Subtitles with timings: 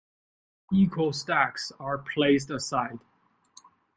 [0.73, 2.97] Equal stacks are placed aside.